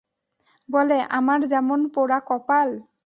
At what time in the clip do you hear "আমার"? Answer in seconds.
1.17-1.39